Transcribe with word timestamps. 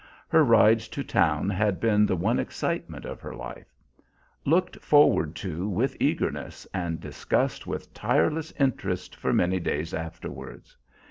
Her 0.29 0.43
rides 0.43 0.87
to 0.87 1.03
town 1.03 1.47
had 1.51 1.79
been 1.79 2.07
the 2.07 2.15
one 2.15 2.39
excitement 2.39 3.05
of 3.05 3.19
her 3.21 3.35
life; 3.35 3.71
looked 4.45 4.77
forward 4.77 5.35
to 5.45 5.69
with 5.69 5.95
eagerness 5.99 6.65
and 6.73 6.99
discussed 6.99 7.67
with 7.67 7.93
tireless 7.93 8.51
interest 8.53 9.15
for 9.15 9.31
many 9.31 9.59
days 9.59 9.93
afterwards. 9.93 10.75